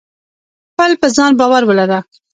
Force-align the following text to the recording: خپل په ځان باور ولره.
خپل 0.71 0.91
په 1.01 1.07
ځان 1.15 1.31
باور 1.39 1.63
ولره. 1.65 1.99